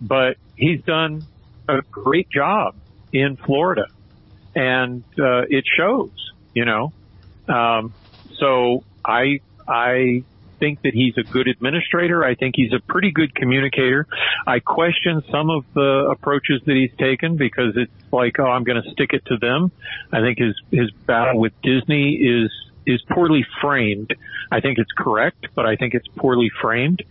[0.00, 1.22] but he's done
[1.68, 2.74] a great job
[3.12, 3.86] in Florida,
[4.56, 6.32] and uh, it shows.
[6.52, 6.92] You know,
[7.46, 7.94] um,
[8.40, 10.24] so I I
[10.58, 12.24] think that he's a good administrator.
[12.24, 14.08] I think he's a pretty good communicator.
[14.46, 18.82] I question some of the approaches that he's taken because it's like, oh, I'm going
[18.82, 19.70] to stick it to them.
[20.10, 22.50] I think his his battle with Disney is
[22.88, 24.14] is poorly framed.
[24.50, 27.02] I think it's correct, but I think it's poorly framed.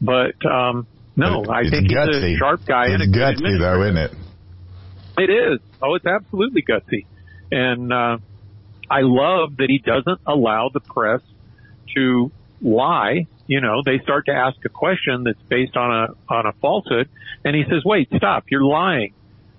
[0.00, 2.14] But um no, I think gutsy.
[2.30, 4.12] he's a sharp guy It's and a good gutsy though, isn't it?
[5.18, 5.60] it is.
[5.82, 7.06] Oh, it's absolutely gutsy.
[7.50, 8.18] And, uh,
[8.90, 11.20] I love that he doesn't allow the press
[11.96, 12.30] to
[12.62, 13.26] lie.
[13.48, 17.08] You know, they start to ask a question that's based on a, on a falsehood
[17.44, 19.12] and he says, wait, stop, you're lying.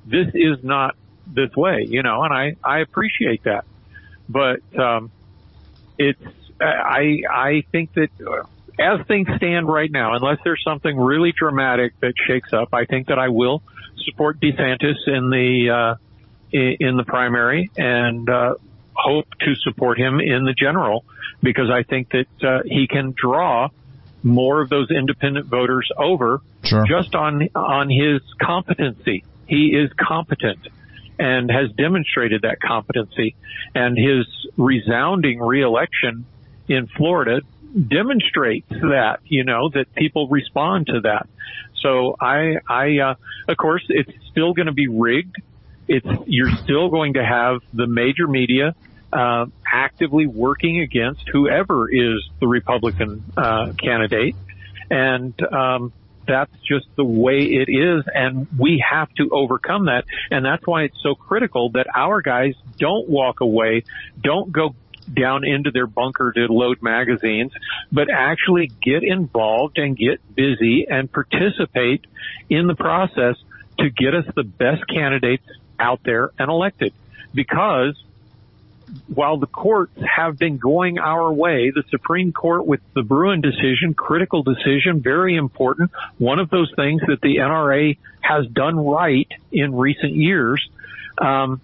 [0.06, 0.96] This is not
[1.28, 3.66] this way, you know, and I, I appreciate that.
[4.30, 5.12] But, um,
[6.00, 6.22] it's,
[6.60, 8.44] I, I think that uh,
[8.80, 13.08] as things stand right now, unless there's something really dramatic that shakes up, I think
[13.08, 13.62] that I will
[14.06, 15.96] support DeSantis in the uh,
[16.52, 18.56] in the primary and uh,
[18.94, 21.06] hope to support him in the general
[21.44, 23.70] because I think that uh, he can draw
[24.24, 26.86] more of those independent voters over Sure.
[26.86, 29.24] just on on his competency.
[29.48, 30.68] He is competent
[31.20, 33.36] and has demonstrated that competency
[33.76, 34.26] and his
[34.58, 36.26] resounding reelection
[36.68, 37.42] in Florida
[37.88, 41.28] demonstrates that, you know, that people respond to that.
[41.82, 43.16] So I, I, uh,
[43.48, 45.36] of course, it's still going to be rigged.
[45.88, 48.76] It's, you're still going to have the major media,
[49.12, 54.36] uh, actively working against whoever is the Republican, uh, candidate.
[54.90, 55.94] And, um,
[56.28, 60.06] that's just the way it is and we have to overcome that.
[60.32, 63.84] And that's why it's so critical that our guys don't walk away
[64.22, 64.76] don't go
[65.12, 67.52] down into their bunker to load magazines
[67.92, 72.06] but actually get involved and get busy and participate
[72.50, 73.36] in the process
[73.80, 75.46] to get us the best candidates
[75.80, 76.94] out there and elected.
[77.34, 78.02] Because
[79.08, 83.94] while the courts have been going our way, the Supreme Court with the Bruen decision,
[83.94, 89.76] critical decision, very important, one of those things that the NRA has done right in
[89.76, 90.68] recent years.
[91.18, 91.62] Um,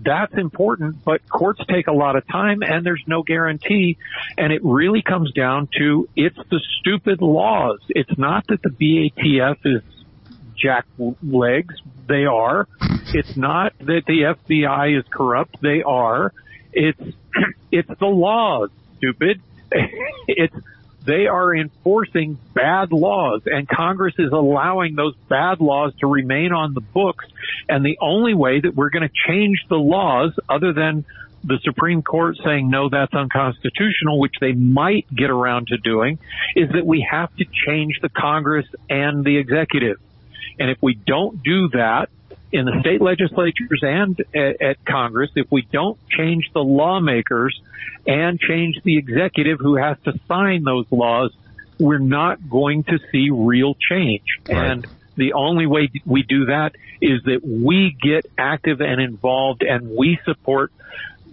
[0.00, 3.98] that's important, but courts take a lot of time and there's no guarantee.
[4.36, 7.80] And it really comes down to it's the stupid laws.
[7.88, 9.82] It's not that the BATF is
[10.56, 10.86] jack
[11.22, 11.74] legs.
[12.08, 12.68] They are.
[13.12, 15.56] It's not that the FBI is corrupt.
[15.62, 16.32] They are.
[16.72, 17.00] It's
[17.72, 19.40] it's the laws, stupid.
[20.28, 20.54] it's
[21.08, 26.74] they are enforcing bad laws and Congress is allowing those bad laws to remain on
[26.74, 27.24] the books
[27.66, 31.06] and the only way that we're going to change the laws other than
[31.44, 36.18] the Supreme Court saying no that's unconstitutional which they might get around to doing
[36.54, 39.96] is that we have to change the Congress and the executive
[40.58, 42.10] and if we don't do that
[42.50, 47.60] in the state legislatures and at, at Congress, if we don't change the lawmakers
[48.06, 51.32] and change the executive who has to sign those laws,
[51.78, 54.24] we're not going to see real change.
[54.48, 54.70] Right.
[54.70, 54.86] And
[55.16, 60.18] the only way we do that is that we get active and involved and we
[60.24, 60.72] support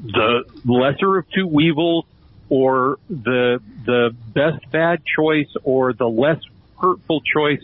[0.04, 2.06] the lesser of two evils
[2.50, 6.40] or the the best bad choice or the less
[6.80, 7.64] hurtful choice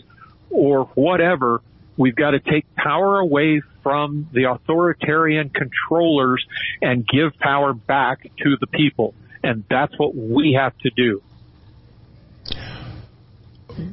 [0.50, 1.60] or whatever
[1.96, 6.44] we've got to take power away from the authoritarian controllers
[6.80, 11.20] and give power back to the people and that's what we have to do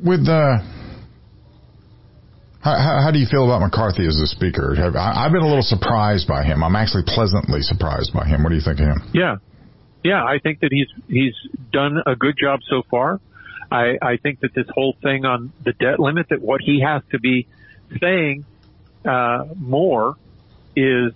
[0.03, 0.59] With uh,
[2.61, 2.75] how,
[3.05, 4.75] how, do you feel about McCarthy as a speaker?
[4.75, 6.61] I've been a little surprised by him.
[6.61, 8.43] I'm actually pleasantly surprised by him.
[8.43, 9.11] What do you think of him?
[9.13, 9.37] Yeah.
[10.03, 11.35] Yeah, I think that he's he's
[11.71, 13.19] done a good job so far.
[13.71, 17.01] I, I think that this whole thing on the debt limit, that what he has
[17.11, 17.47] to be
[17.99, 18.45] saying
[19.05, 20.15] uh, more
[20.75, 21.13] is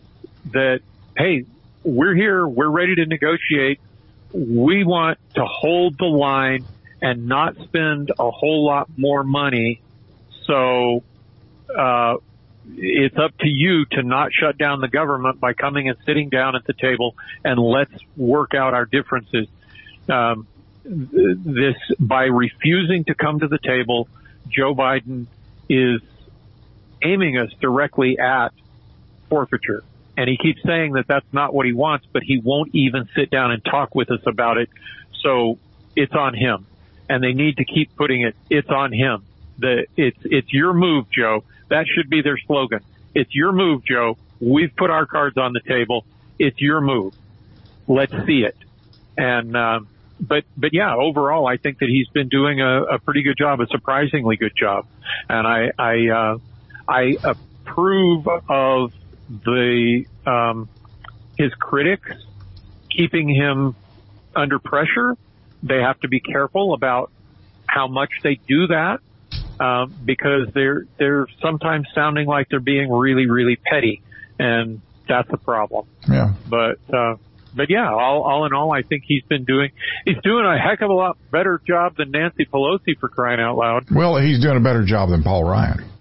[0.52, 0.82] that,
[1.18, 1.46] hey,
[1.84, 3.80] we're here, we're ready to negotiate.
[4.34, 6.66] We want to hold the line
[7.02, 9.82] and not spend a whole lot more money.
[10.46, 11.04] So
[11.78, 12.16] uh,
[12.76, 16.56] it's up to you to not shut down the government by coming and sitting down
[16.56, 19.48] at the table and let's work out our differences.
[20.10, 20.48] Um,
[20.86, 24.08] this by refusing to come to the table,
[24.50, 25.28] Joe Biden
[25.70, 26.02] is
[27.04, 28.50] aiming us directly at
[29.30, 29.84] forfeiture.
[30.16, 33.32] And he keeps saying that that's not what he wants, but he won't even sit
[33.32, 34.70] down and talk with us about it.
[35.24, 35.58] So
[35.96, 36.68] it's on him.
[37.10, 39.24] And they need to keep putting it, it's on him.
[39.58, 41.44] The, it's, it's your move, Joe.
[41.70, 42.82] That should be their slogan.
[43.16, 44.18] It's your move, Joe.
[44.40, 46.06] We've put our cards on the table.
[46.40, 47.14] It's your move.
[47.88, 48.58] Let's see it.
[49.18, 49.88] And, um,
[50.20, 53.60] but but yeah, overall, I think that he's been doing a, a pretty good job,
[53.60, 54.86] a surprisingly good job,
[55.30, 56.38] and I I uh,
[56.94, 58.94] I approve of
[59.30, 60.70] the um,
[61.38, 62.12] his critics
[62.96, 63.76] keeping him
[64.36, 65.18] under pressure.
[65.64, 67.12] They have to be careful about
[67.66, 69.00] how much they do that
[69.60, 74.04] um, because they're they're sometimes sounding like they're being really really petty,
[74.38, 75.88] and that's a problem.
[76.08, 76.36] Yeah.
[76.48, 77.16] But uh,
[77.56, 79.72] but yeah, all, all in all, I think he's been doing,
[80.06, 83.58] he's doing a heck of a lot better job than Nancy Pelosi for crying out
[83.58, 83.86] loud.
[83.92, 85.93] Well, he's doing a better job than Paul Ryan.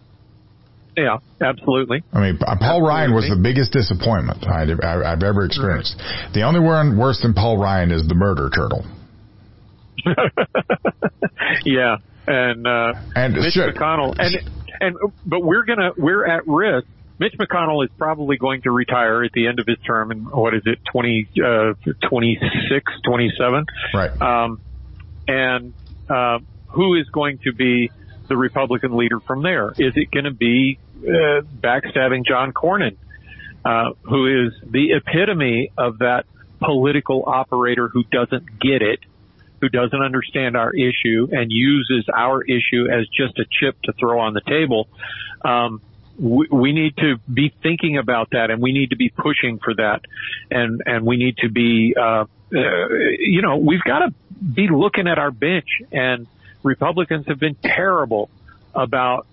[0.96, 2.02] Yeah, absolutely.
[2.12, 2.88] I mean, Paul absolutely.
[2.88, 5.96] Ryan was the biggest disappointment I, have ever experienced.
[5.98, 6.34] Right.
[6.34, 8.84] The only one worse than Paul Ryan is the murder turtle.
[11.64, 16.86] yeah, and uh, and Mitch should, McConnell, and and but we're gonna we're at risk
[17.22, 20.54] Mitch McConnell is probably going to retire at the end of his term in what
[20.54, 21.74] is it, 20, uh,
[22.08, 23.66] 26, 27?
[23.94, 24.20] Right.
[24.20, 24.60] Um,
[25.28, 25.72] and,
[26.10, 26.40] uh,
[26.70, 27.92] who is going to be
[28.28, 29.70] the Republican leader from there?
[29.70, 32.96] Is it going to be, uh, backstabbing John Cornyn,
[33.64, 36.26] uh, who is the epitome of that
[36.60, 39.00] political operator who doesn't get it,
[39.60, 44.20] who doesn't understand our issue and uses our issue as just a chip to throw
[44.20, 44.88] on the table.
[45.44, 45.80] Um,
[46.18, 49.74] we, we need to be thinking about that and we need to be pushing for
[49.74, 50.02] that
[50.50, 52.24] and and we need to be uh,
[52.54, 52.88] uh
[53.18, 56.26] you know we've got to be looking at our bench and
[56.62, 58.28] Republicans have been terrible
[58.74, 59.26] about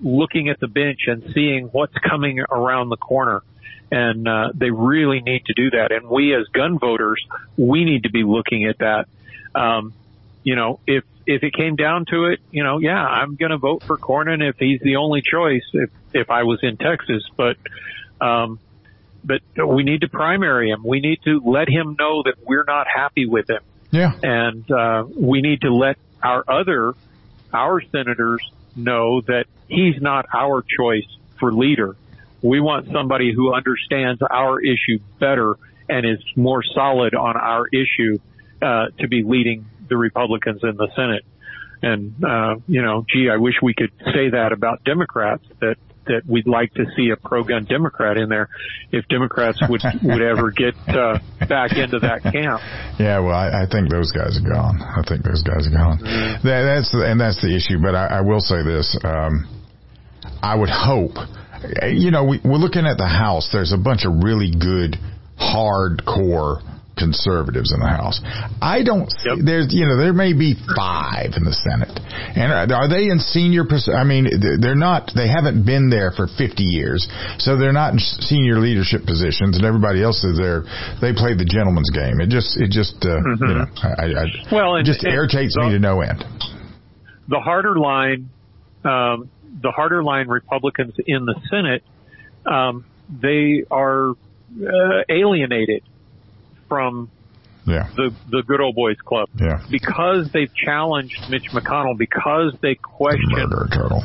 [0.00, 3.42] looking at the bench and seeing what's coming around the corner
[3.90, 7.24] and uh, they really need to do that and we as gun voters
[7.56, 9.06] we need to be looking at that
[9.54, 9.92] um,
[10.42, 13.58] you know if if it came down to it, you know, yeah, I'm going to
[13.58, 15.64] vote for Cornyn if he's the only choice.
[15.72, 17.56] If if I was in Texas, but
[18.20, 18.58] um,
[19.24, 20.84] but we need to primary him.
[20.84, 23.62] We need to let him know that we're not happy with him.
[23.90, 26.94] Yeah, and uh, we need to let our other
[27.52, 31.06] our senators know that he's not our choice
[31.38, 31.96] for leader.
[32.42, 35.56] We want somebody who understands our issue better
[35.88, 38.18] and is more solid on our issue
[38.60, 41.24] uh, to be leading the Republicans in the Senate.
[41.84, 45.76] And, uh, you know, gee, I wish we could say that about Democrats that,
[46.06, 48.48] that we'd like to see a pro-gun Democrat in there
[48.90, 52.62] if Democrats would, would ever get, uh, back into that camp.
[52.98, 54.80] Yeah, well, I, I think those guys are gone.
[54.80, 55.98] I think those guys are gone.
[55.98, 56.48] Mm-hmm.
[56.48, 57.76] That, that's, the, and that's the issue.
[57.82, 59.44] But I, I will say this, um,
[60.40, 61.20] I would hope,
[61.84, 63.50] you know, we, we're looking at the House.
[63.52, 64.96] There's a bunch of really good,
[65.36, 66.64] hardcore
[66.96, 68.20] conservatives in the House.
[68.62, 69.10] I don't.
[69.24, 69.38] Yep.
[69.44, 71.92] There's, you know, there may be five in the Senate,
[72.34, 73.66] and are they in senior?
[73.94, 74.26] I mean,
[74.60, 75.10] they're not.
[75.14, 77.06] They haven't been there for 50 years,
[77.38, 80.62] so they're not in senior leadership positions, and everybody else is there.
[81.00, 82.20] They play the gentleman's game.
[82.20, 83.44] It just, it just, uh, mm-hmm.
[83.44, 86.24] you know, I, I, well, it just and, irritates and the, me to no end.
[87.28, 88.30] The harder line,
[88.84, 89.30] um,
[89.62, 91.82] the harder line Republicans in the Senate,
[92.46, 95.82] um, they are uh, alienated
[96.68, 97.10] from
[97.66, 97.88] yeah.
[97.96, 99.28] the the good old boys club.
[99.38, 99.62] Yeah.
[99.70, 103.52] Because they've challenged Mitch McConnell, because they question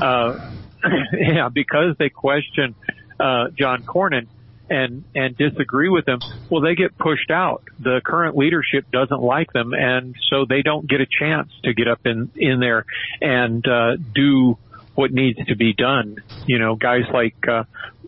[0.01, 0.51] uh,
[1.13, 2.75] yeah, because they question
[3.19, 4.27] uh, John Cornyn
[4.69, 7.63] and and disagree with him, well, they get pushed out.
[7.79, 11.87] The current leadership doesn't like them, and so they don't get a chance to get
[11.87, 12.85] up in in there
[13.21, 14.57] and uh, do
[14.95, 16.17] what needs to be done.
[16.45, 17.63] You know, guys like uh,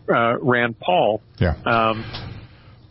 [0.08, 1.20] uh, Rand Paul.
[1.38, 1.54] Yeah.
[1.64, 2.04] Um,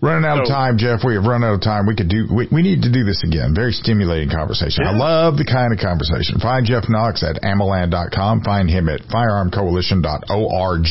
[0.01, 1.05] Running out so, of time, Jeff.
[1.05, 1.85] We have run out of time.
[1.85, 2.25] We could do.
[2.25, 3.53] We, we need to do this again.
[3.53, 4.81] Very stimulating conversation.
[4.81, 4.91] Yeah.
[4.91, 6.41] I love the kind of conversation.
[6.41, 8.41] Find Jeff Knox at AMMOLAND.com.
[8.41, 10.89] Find him at FirearmCoalition.org.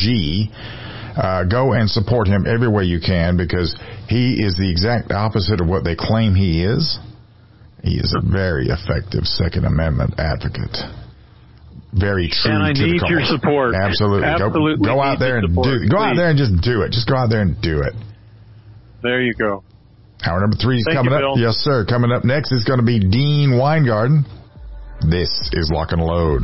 [1.11, 3.75] Uh, go and support him every way you can because
[4.07, 6.97] he is the exact opposite of what they claim he is.
[7.83, 10.77] He is a very effective Second Amendment advocate.
[11.91, 12.55] Very true.
[12.55, 13.75] And I to need the your support.
[13.75, 14.23] Absolutely.
[14.23, 14.87] Absolutely.
[14.87, 15.89] Go, go out there and do.
[15.91, 16.95] Go out there and just do it.
[16.95, 17.91] Just go out there and do it.
[19.01, 19.63] There you go.
[20.23, 21.35] Hour number three is Thank coming you, up.
[21.35, 21.43] Bill.
[21.43, 21.85] Yes, sir.
[21.85, 24.25] Coming up next is going to be Dean Weingarten.
[25.09, 26.43] This is Lock and Load.